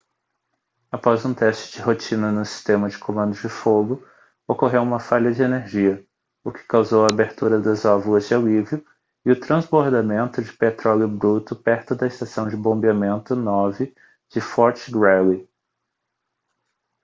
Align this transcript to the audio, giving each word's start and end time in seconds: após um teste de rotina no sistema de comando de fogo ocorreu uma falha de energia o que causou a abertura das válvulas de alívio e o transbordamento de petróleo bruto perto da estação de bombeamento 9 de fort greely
após 0.91 1.23
um 1.25 1.31
teste 1.31 1.73
de 1.77 1.83
rotina 1.83 2.31
no 2.31 2.43
sistema 2.43 2.89
de 2.89 2.97
comando 2.97 3.33
de 3.39 3.47
fogo 3.47 4.03
ocorreu 4.47 4.81
uma 4.81 4.99
falha 4.99 5.31
de 5.31 5.43
energia 5.43 6.03
o 6.43 6.51
que 6.51 6.63
causou 6.63 7.03
a 7.05 7.13
abertura 7.13 7.59
das 7.61 7.83
válvulas 7.83 8.27
de 8.27 8.33
alívio 8.33 8.83
e 9.23 9.29
o 9.29 9.39
transbordamento 9.39 10.41
de 10.41 10.51
petróleo 10.53 11.07
bruto 11.07 11.55
perto 11.55 11.93
da 11.93 12.07
estação 12.07 12.49
de 12.49 12.57
bombeamento 12.57 13.35
9 13.35 13.93
de 14.27 14.41
fort 14.41 14.89
greely 14.89 15.47